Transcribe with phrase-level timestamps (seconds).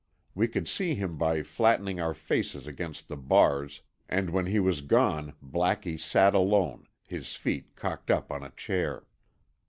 [0.33, 4.81] We could see him by flattening our faces against the bars, and when he was
[4.81, 9.05] gone Blackie sat alone, his feet cocked up on a chair.